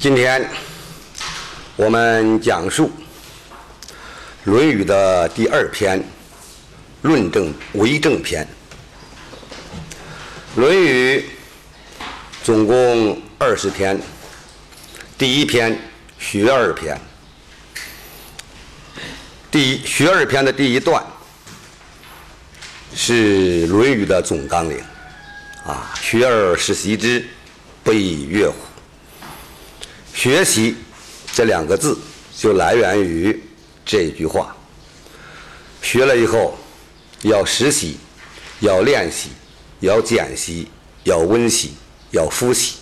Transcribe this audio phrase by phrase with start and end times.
[0.00, 0.48] 今天
[1.76, 2.86] 我们讲述
[4.44, 6.00] 《论语》的第二篇
[7.02, 8.42] 《论证为政篇》。
[10.58, 11.18] 《论语》
[12.42, 14.00] 总共二十篇，
[15.18, 15.78] 第一篇
[16.18, 16.98] 学而篇，
[19.50, 21.04] 第一学而篇的第一段
[22.94, 24.82] 是《论语》的总纲领，
[25.66, 27.22] 啊，学而时习之，
[27.84, 28.69] 不亦说乎？
[30.20, 30.76] 学习
[31.32, 31.98] 这两个字
[32.36, 33.42] 就来源于
[33.86, 34.54] 这句话。
[35.80, 36.58] 学了以后
[37.22, 37.96] 要实习，
[38.58, 39.30] 要练习，
[39.78, 40.68] 要简习，
[41.04, 41.72] 要温习，
[42.10, 42.74] 要复习，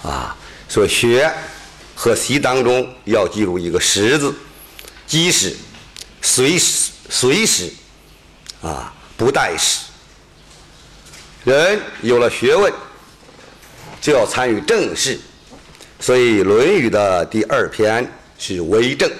[0.00, 0.36] 啊，
[0.68, 1.28] 所学
[1.96, 4.32] 和习当中要记住一个“实”字，
[5.08, 5.56] 即时、
[6.22, 7.68] 随时、随时，
[8.62, 9.80] 啊，不待时。
[11.42, 12.72] 人有了学问，
[14.00, 15.18] 就要参与政事。
[16.00, 19.10] 所以，《论语》的第二篇是为政。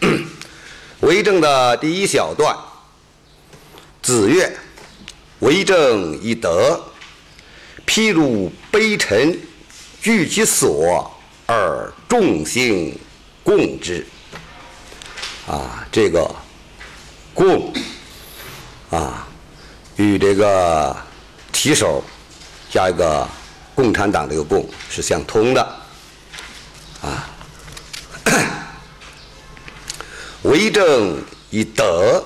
[1.00, 2.56] 为政的第一小段，
[4.02, 4.52] 子曰
[5.38, 6.80] ：“为政以德，
[7.86, 9.38] 譬如北辰，
[10.00, 11.08] 居其所
[11.46, 12.98] 而众星
[13.44, 14.04] 共之。”
[15.46, 16.28] 啊，这个
[17.32, 17.72] “共”
[18.90, 19.28] 啊，
[19.96, 20.96] 与这个
[21.52, 22.02] 提手
[22.70, 23.28] 加一个
[23.74, 25.77] 共产党这个“共”是相通的。
[27.02, 27.30] 啊，
[30.42, 32.24] 为政以德，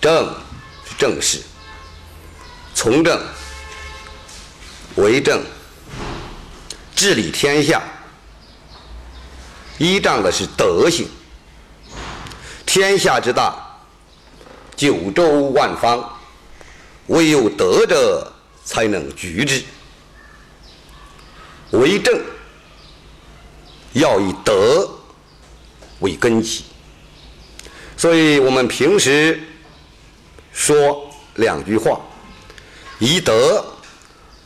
[0.00, 0.34] 政
[0.86, 1.42] 是政事，
[2.74, 3.20] 从政
[4.96, 5.42] 为政，
[6.96, 7.82] 治理天下，
[9.78, 11.08] 依仗的是德行。
[12.64, 13.54] 天下之大，
[14.76, 16.18] 九州万方，
[17.06, 18.32] 唯有德者
[18.64, 19.62] 才能居之。
[21.70, 22.18] 为政。
[23.98, 24.88] 要以德
[25.98, 26.62] 为根基，
[27.96, 29.40] 所以我们平时
[30.52, 32.00] 说两句话：
[33.00, 33.64] 一德、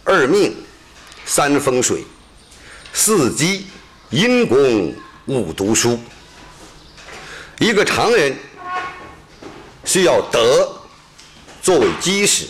[0.05, 0.57] 二命、
[1.27, 2.03] 三风水、
[2.95, 3.67] 四积
[4.09, 4.95] 阴功、
[5.27, 6.01] 五读书。
[7.59, 8.35] 一个常人
[9.85, 10.75] 需要德
[11.61, 12.47] 作为基石，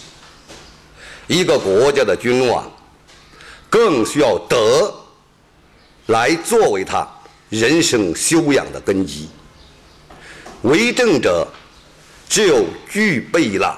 [1.27, 2.71] 一个国家的君王
[3.69, 5.02] 更需要德。
[6.07, 7.07] 来作为他
[7.49, 9.29] 人生修养的根基。
[10.63, 11.47] 为政者
[12.29, 13.77] 只有具备了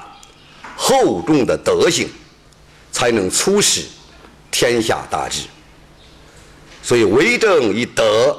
[0.77, 2.09] 厚重的德行，
[2.93, 3.85] 才能促使
[4.51, 5.43] 天下大治。
[6.83, 8.39] 所以，为政以德，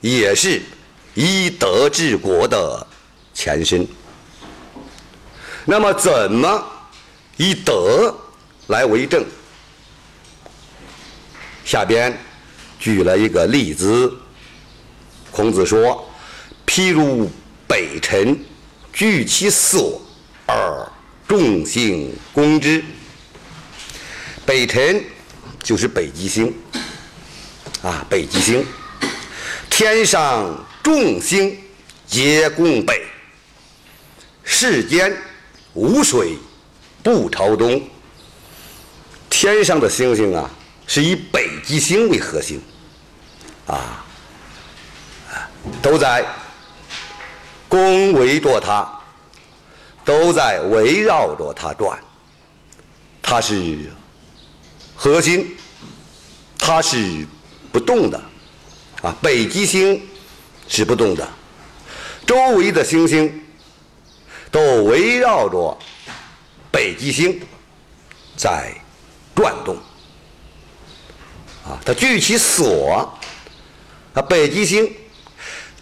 [0.00, 0.60] 也是
[1.14, 2.86] 以德治国的
[3.32, 3.86] 前身。
[5.64, 6.64] 那么，怎么
[7.36, 8.14] 以德
[8.66, 9.24] 来为政？
[11.64, 12.18] 下边。
[12.84, 14.12] 举了一个例子，
[15.30, 16.06] 孔子说
[16.68, 17.30] ：“譬如
[17.66, 18.38] 北辰，
[18.92, 20.02] 居其所
[20.44, 20.86] 而
[21.26, 22.84] 众星攻之。
[24.44, 25.02] 北辰
[25.62, 26.54] 就是北极星，
[27.80, 28.62] 啊，北极星，
[29.70, 31.58] 天上众星
[32.06, 33.02] 皆共北。
[34.42, 35.10] 世间
[35.72, 36.36] 无水
[37.02, 37.82] 不朝东。
[39.30, 40.50] 天上的星星啊，
[40.86, 42.60] 是以北极星为核心。”
[43.66, 44.04] 啊，
[45.80, 46.24] 都在
[47.68, 48.86] 恭维着它，
[50.04, 51.98] 都在围绕着它转。
[53.22, 53.90] 它是
[54.94, 55.56] 核心，
[56.58, 57.26] 它是
[57.72, 58.20] 不动的。
[59.02, 60.06] 啊，北极星
[60.68, 61.28] 是不动的，
[62.26, 63.42] 周围的星星
[64.50, 65.76] 都围绕着
[66.70, 67.40] 北极星
[68.36, 68.74] 在
[69.34, 69.76] 转动。
[71.64, 73.13] 啊，它聚其所。
[74.14, 74.90] 啊北极星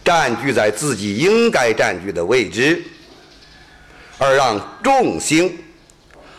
[0.03, 2.83] 占据在自己应该占据的位置，
[4.19, 5.57] 而让众星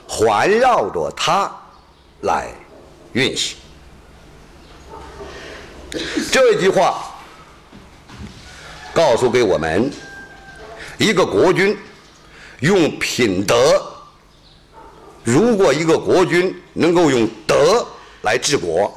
[0.08, 1.50] 环绕着它
[2.22, 2.50] 来
[3.14, 3.56] 运行。
[6.32, 7.14] 这句话
[8.92, 9.92] 告诉给我们：
[10.98, 11.78] 一个国君
[12.62, 13.80] 用品德，
[15.24, 17.88] 如果一个国君能够用德
[18.24, 18.92] 来治国，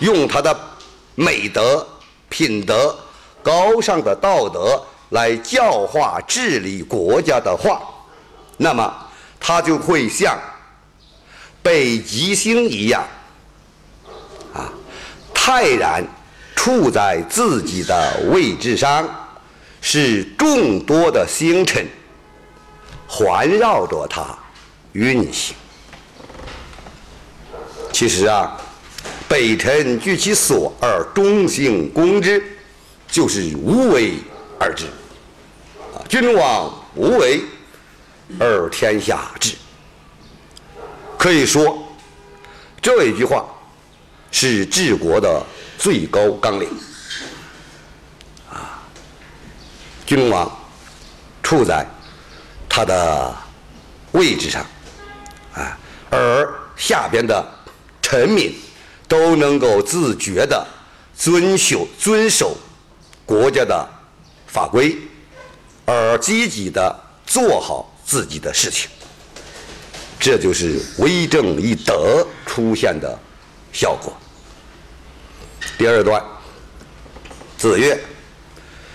[0.00, 0.60] 用他的
[1.14, 1.86] 美德。
[2.32, 2.96] 品德
[3.42, 7.82] 高尚的道德来教化治理国家的话，
[8.56, 8.90] 那么
[9.38, 10.38] 他就会像
[11.62, 13.04] 北极星一样，
[14.54, 14.72] 啊，
[15.34, 16.02] 泰然
[16.56, 19.06] 处在自己的位置上，
[19.82, 21.86] 是众多的星辰
[23.06, 24.24] 环绕着它
[24.92, 25.54] 运行。
[27.92, 28.58] 其实啊，
[29.32, 32.44] 北辰居其所而中行攻之，
[33.08, 34.16] 就是无为
[34.60, 34.84] 而治。
[35.94, 37.40] 啊，君王无为
[38.38, 39.54] 而天下治。
[41.16, 41.82] 可以说，
[42.82, 43.46] 这一句话
[44.30, 45.42] 是治国的
[45.78, 46.68] 最高纲领。
[48.50, 48.82] 啊，
[50.04, 50.54] 君王
[51.42, 51.86] 处在
[52.68, 53.34] 他的
[54.10, 54.66] 位置上，
[55.54, 55.78] 啊，
[56.10, 57.42] 而下边的
[58.02, 58.54] 臣民
[59.12, 60.66] 都能够自觉的
[61.14, 62.56] 遵守遵守
[63.26, 63.86] 国家的
[64.46, 64.96] 法规，
[65.84, 68.88] 而积极的做好自己的事情。
[70.18, 73.18] 这就是为政以德出现的
[73.70, 74.16] 效果。
[75.76, 76.24] 第二段，
[77.58, 78.02] 子曰：“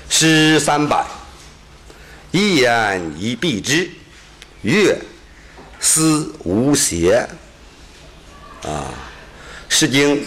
[0.09, 1.05] 诗三百，
[2.31, 3.87] 一言以蔽之。
[4.63, 4.99] 曰：
[5.79, 7.17] 思无邪。”
[8.65, 8.65] 啊，
[9.69, 10.25] 《诗经》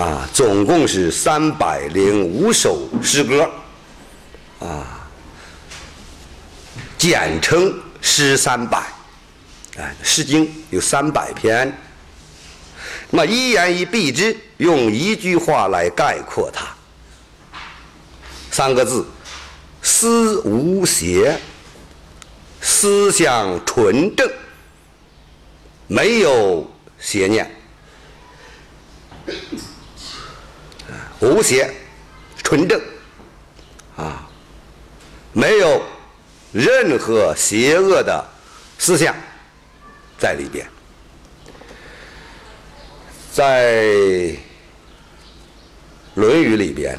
[0.00, 3.50] 啊，总共是三百零五首诗歌，
[4.60, 5.08] 啊，
[6.96, 8.78] 简称《诗三百》。
[9.80, 11.72] 哎，《诗经》有三百篇，
[13.10, 16.66] 那么一言以蔽之，用一句话来概括它，
[18.50, 19.06] 三个字：
[19.82, 21.38] 思无邪，
[22.60, 24.28] 思想纯正，
[25.86, 26.68] 没有
[26.98, 27.48] 邪念，
[31.20, 31.70] 无邪，
[32.42, 32.80] 纯正，
[33.96, 34.28] 啊，
[35.32, 35.82] 没有
[36.52, 38.24] 任何邪恶的
[38.78, 39.14] 思想。
[40.18, 40.66] 在里边，
[43.32, 43.72] 在
[46.14, 46.98] 《论语》里边，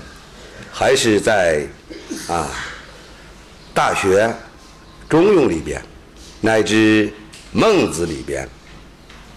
[0.71, 1.67] 还是在
[2.29, 2.47] 啊
[3.73, 4.25] 《大学》
[5.09, 5.83] 《中庸》里边，
[6.39, 7.07] 乃至
[7.51, 8.47] 《孟子》里边，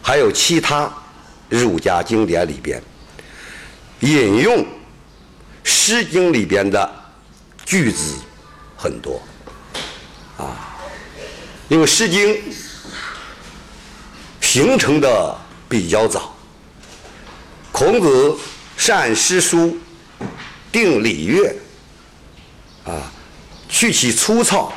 [0.01, 0.89] 还有其他
[1.49, 2.81] 儒家经典里边，
[4.03, 4.59] 引用
[5.65, 6.89] 《诗经》里边的
[7.65, 8.15] 句子
[8.77, 9.21] 很多
[10.37, 10.77] 啊，
[11.69, 12.35] 因为《诗经》。
[14.41, 15.35] 形成的
[15.67, 16.37] 比较早。
[17.71, 18.37] 孔子
[18.77, 19.79] 善诗书，
[20.71, 21.57] 定礼乐，
[22.85, 23.11] 啊，
[23.71, 24.71] 去其粗糙，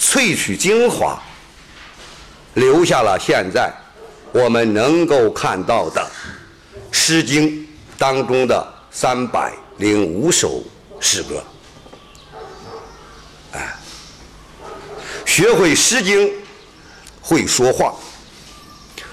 [0.00, 1.20] 萃取精华，
[2.54, 3.74] 留下了现在
[4.30, 6.00] 我们能够看到的
[6.92, 7.48] 《诗经》
[7.98, 10.62] 当中的三百零五首
[11.00, 11.42] 诗歌。
[13.52, 13.74] 哎，
[15.24, 16.28] 学会《诗经》，
[17.20, 17.94] 会说话。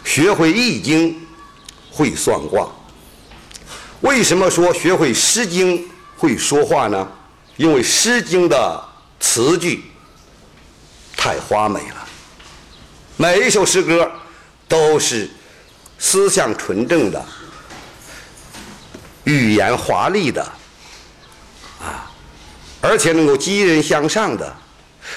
[0.03, 1.12] 学会《易经》，
[1.91, 2.68] 会算卦。
[4.01, 5.80] 为什么说学会《诗经》
[6.18, 7.09] 会说话呢？
[7.56, 8.83] 因为《诗经》的
[9.19, 9.83] 词句
[11.15, 12.07] 太华美了，
[13.15, 14.12] 每一首诗歌
[14.68, 15.30] 都是
[15.97, 17.25] 思想纯正的，
[19.25, 20.42] 语言华丽的，
[21.81, 22.12] 啊，
[22.81, 24.56] 而且能够激人向上的，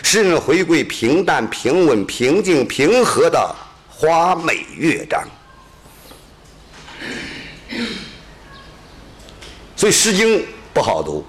[0.03, 3.55] 使人回归平淡、平稳、平静、平和的。
[3.99, 5.25] 花美乐章，
[9.75, 10.39] 所以《诗经》
[10.75, 11.25] 不好读。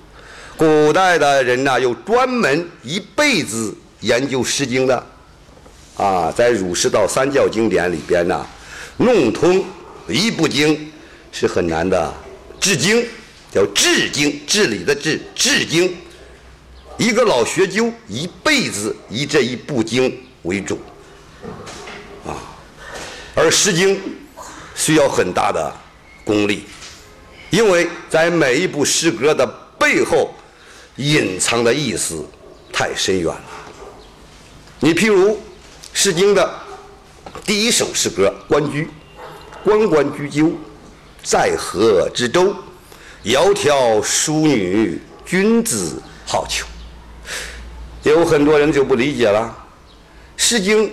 [0.57, 5.07] 古代的人呢，有专门一辈子研究《诗经》的，
[5.95, 8.45] 啊，在儒释道三教经典里边呢，
[8.97, 9.63] 弄通
[10.09, 10.91] 一部经
[11.31, 12.13] 是很难的。
[12.67, 13.07] 治经
[13.49, 15.95] 叫治经，治理的治，治经。
[16.97, 20.77] 一个老学究一辈子以这一部经为主。
[22.25, 22.35] 啊
[23.33, 23.95] 而《诗经》
[24.75, 25.73] 需要很大的
[26.25, 26.65] 功力，
[27.51, 29.47] 因为在每一部诗歌的
[29.79, 30.33] 背后
[30.97, 32.27] 隐藏的意思
[32.73, 33.43] 太深远了。
[34.81, 35.31] 你譬如
[35.93, 36.53] 《诗经》的
[37.45, 38.83] 第一首诗歌《关雎》，
[39.63, 40.51] 关关雎鸠，
[41.29, 42.55] 在河之洲，
[43.25, 46.63] 窈窕淑女，君子好逑。
[48.03, 49.53] 有很多人就不理解了，
[50.41, 50.87] 《诗经》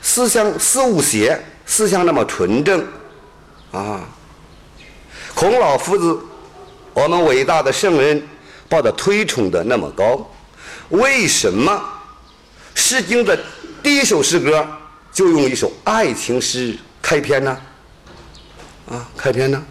[0.00, 1.40] 思想思无邪。
[1.64, 2.84] 思想那么纯正，
[3.70, 4.00] 啊，
[5.32, 6.18] 孔老夫子，
[6.92, 8.20] 我们伟大的圣人，
[8.68, 10.28] 把他推崇的那么高，
[10.88, 11.72] 为什么
[12.74, 13.38] 《诗经》的
[13.80, 14.66] 第一首诗歌
[15.12, 17.56] 就用一首爱情诗开篇呢？
[18.88, 19.64] 啊，开篇呢？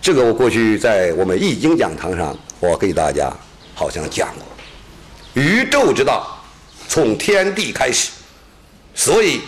[0.00, 3.32] 这个我过去在我们易经讲堂上，我给大家
[3.74, 6.38] 好像讲过，宇宙之道
[6.88, 8.10] 从天地开始，
[8.94, 9.40] 所以。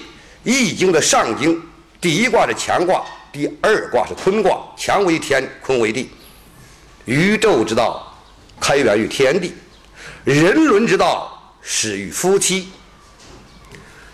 [0.49, 1.61] 易经的上经，
[2.00, 4.61] 第一卦是乾卦，第二卦是坤卦。
[4.78, 6.09] 乾为天，坤为地。
[7.05, 8.16] 宇宙之道
[8.61, 9.52] 开源于天地，
[10.23, 12.69] 人伦之道始于夫妻。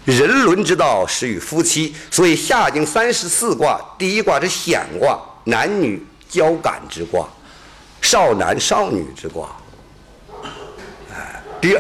[0.05, 7.29] 人伦之道始于夫妻，所以下经三十四卦，第一卦是显卦，男女交感之卦，
[8.01, 9.49] 少男少女之卦。
[11.15, 11.79] 哎，第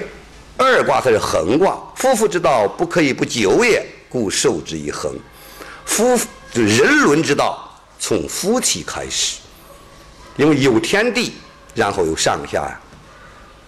[0.56, 5.12] 二卦才是恒卦，夫妇之道不可以不久也，故受之以恒。
[5.84, 6.16] 夫
[6.52, 9.38] 人伦之道从夫妻开始，
[10.36, 11.32] 因为有天地，
[11.74, 12.80] 然后有上下呀，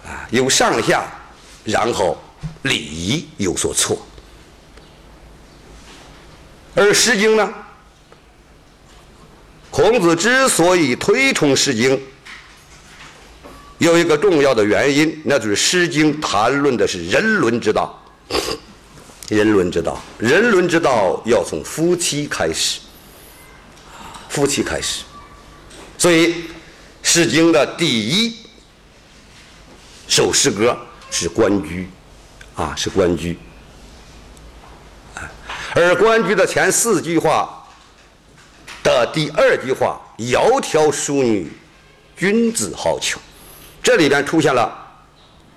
[0.07, 1.03] 啊，有上下，
[1.65, 2.17] 然后
[2.63, 3.99] 礼仪有所错。
[6.75, 7.53] 而《诗经》呢？
[9.71, 11.97] 孔子之所以推崇《诗经》，
[13.79, 18.01] 有一个重要的原因，那就是《诗经》谈论的是人伦之道。
[19.29, 22.79] 人伦之道，人伦之道要从夫妻开始，
[24.29, 25.03] 夫妻开始。
[25.97, 26.27] 所以，
[27.03, 28.37] 《诗经》的第一
[30.07, 30.77] 首诗歌
[31.11, 31.89] 是《关雎》，
[32.63, 33.35] 啊，是《关雎》。
[35.75, 37.67] 而《关雎》的前四句话
[38.83, 41.51] 的第二句话“窈窕淑女，
[42.17, 43.17] 君子好逑”，
[43.83, 44.73] 这里边出现了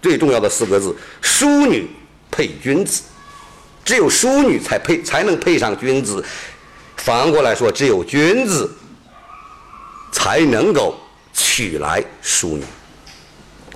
[0.02, 1.88] 最重要的四个字：“淑女
[2.32, 3.04] 配君子”。
[3.86, 6.24] 只有淑女才配，才能配上君子。
[6.98, 8.70] 反过来说，只有君子
[10.12, 10.96] 才能够
[11.32, 12.64] 娶来淑女。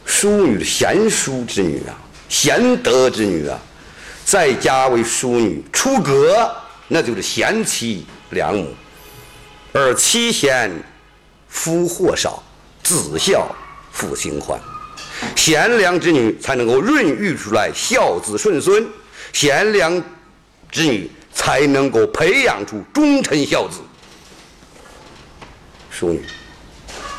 [0.03, 1.93] 淑女贤淑之女啊，
[2.27, 3.59] 贤德之女啊。
[4.31, 6.49] 在家为淑女，出阁
[6.87, 8.73] 那就是贤妻良母。
[9.73, 10.71] 而妻贤，
[11.49, 12.41] 夫祸少；
[12.81, 13.45] 子孝，
[13.91, 14.57] 父心宽。
[15.35, 18.87] 贤良之女才能够孕育出来孝子顺孙，
[19.33, 20.01] 贤良
[20.71, 23.81] 之女才能够培养出忠臣孝子。
[25.89, 26.23] 淑女，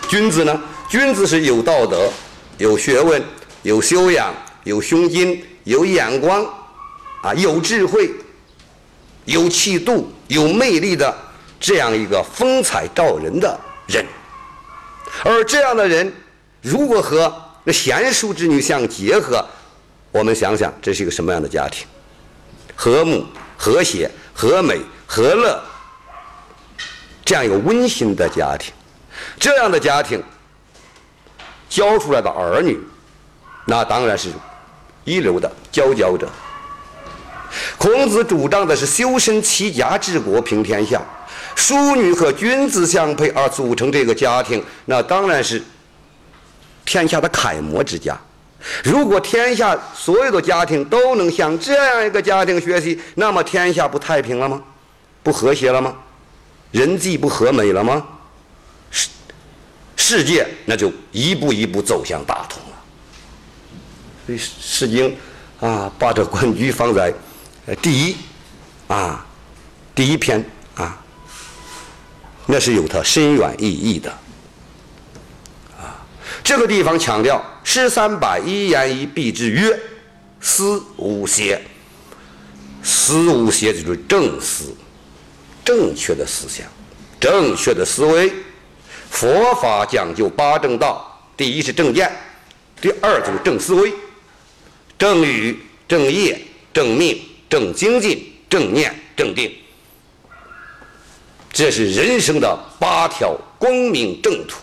[0.08, 0.62] 君子呢？
[0.88, 2.10] 君子是有道德、
[2.56, 3.22] 有学问、
[3.64, 6.42] 有修养、有胸襟、有眼光。
[7.22, 8.10] 啊，有智慧、
[9.24, 11.16] 有气度、有魅力的
[11.60, 14.04] 这样一个风采照人的人，
[15.24, 16.12] 而这样的人
[16.60, 19.44] 如果和那贤淑之女相结合，
[20.10, 21.86] 我们想想这是一个什么样的家庭？
[22.74, 23.24] 和睦、
[23.56, 25.62] 和谐、和美、和乐，
[27.24, 28.74] 这样一个温馨的家庭，
[29.38, 30.20] 这样的家庭
[31.68, 32.80] 教出来的儿女，
[33.64, 34.30] 那当然是
[35.04, 36.28] 一流的佼佼者。
[37.82, 41.02] 孔子主张的是修身齐家治国平天下，
[41.56, 45.60] 淑女和君子相配而组成这个家庭，那当然是
[46.84, 48.16] 天下的楷模之家。
[48.84, 54.62] 如果天下所有的家庭都能向这样一个家庭学习，那么天下不太平了吗？
[55.24, 55.92] 不和谐了吗？
[56.70, 58.06] 人际不和美了吗？
[58.92, 59.08] 世
[59.96, 62.76] 世界那就一步一步走向大同了。
[64.24, 65.10] 所以《诗经》
[65.66, 67.12] 啊，把这《关雎》放在。
[67.66, 68.16] 呃，第一，
[68.88, 69.24] 啊，
[69.94, 71.00] 第一篇啊，
[72.46, 74.10] 那是有它深远意义的，
[75.78, 76.04] 啊，
[76.42, 79.78] 这个地方强调“诗三百，一言以蔽之曰：
[80.40, 81.62] 思无邪。
[82.82, 84.74] 思无邪就是正思，
[85.64, 86.66] 正确的思想，
[87.20, 88.32] 正确的思维。
[89.08, 92.10] 佛法讲究八正道，第一是正见，
[92.80, 93.92] 第二就是正思维，
[94.98, 96.40] 正语、正业、
[96.74, 97.22] 正命。
[97.52, 99.54] 正精进、正念、正定，
[101.52, 104.56] 这是人生的八条光明正途。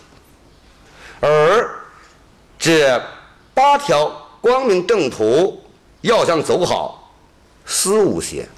[1.20, 1.70] 而
[2.58, 3.00] 这
[3.54, 5.62] 八条光明正途
[6.00, 7.14] 要想走好，
[7.64, 8.48] 思无邪，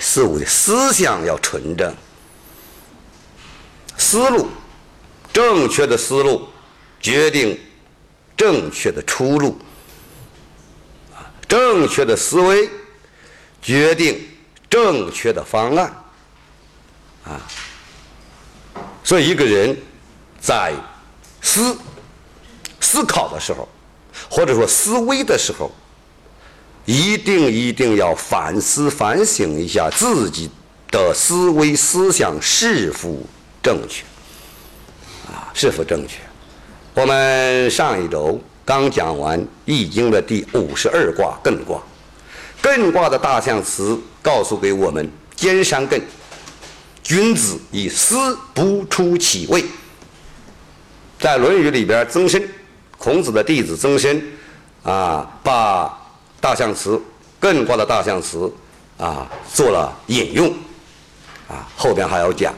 [0.00, 1.94] 思无邪，思想要纯正，
[3.96, 4.48] 思路
[5.32, 6.48] 正确的思路
[7.00, 7.56] 决定
[8.36, 9.56] 正确的出路，
[11.46, 12.68] 正确的思维。
[13.62, 14.20] 决定
[14.68, 15.94] 正确的方案，
[17.24, 17.40] 啊，
[19.04, 19.76] 所以一个人
[20.40, 20.74] 在
[21.40, 21.78] 思
[22.80, 23.68] 思考的时候，
[24.28, 25.70] 或者说思维的时候，
[26.84, 30.50] 一定一定要反思反省一下自己
[30.90, 33.16] 的思维思想是否
[33.62, 34.02] 正确，
[35.32, 36.18] 啊，是否正确？
[36.94, 41.80] 我们上一周刚讲完《易经》的第五十二卦艮卦。
[42.62, 46.00] 艮卦的大象辞告诉给我们：兼山艮，
[47.02, 49.64] 君子以思不出其位。
[51.18, 52.40] 在《论语》里边，曾参，
[52.96, 54.22] 孔子的弟子曾参，
[54.84, 55.92] 啊，把
[56.40, 57.00] 大象辞
[57.40, 58.50] 艮卦的大象辞
[58.96, 60.48] 啊做了引用，
[61.48, 62.54] 啊，后边还要讲，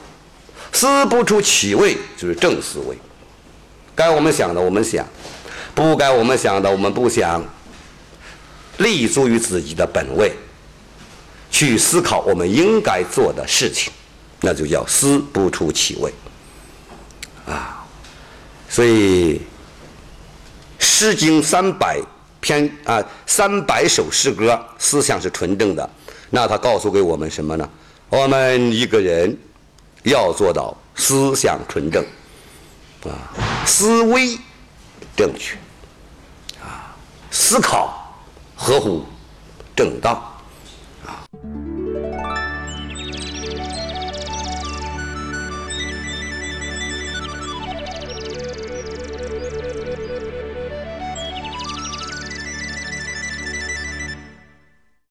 [0.73, 2.97] 思不出其位就是正思维，
[3.95, 5.07] 该我们想的我们想，
[5.75, 7.43] 不该我们想的我们不想。
[8.79, 10.33] 立足于自己的本位，
[11.51, 13.93] 去思考我们应该做的事情，
[14.41, 16.13] 那就叫思不出其位。
[17.47, 17.85] 啊，
[18.69, 19.35] 所以
[20.79, 22.01] 《诗经》三百
[22.41, 25.89] 篇啊，三百首诗歌，思想是纯正的。
[26.31, 27.69] 那他告诉给我们什么呢？
[28.09, 29.37] 我们一个人
[30.03, 32.05] 要做到思想纯正，
[33.05, 33.33] 啊，
[33.67, 34.39] 思维
[35.17, 35.57] 正确，
[36.61, 36.95] 啊，
[37.31, 38.04] 思考
[38.57, 39.05] 合乎
[39.77, 40.34] 正当。